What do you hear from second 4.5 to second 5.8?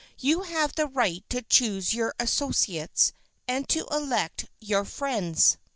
your friends.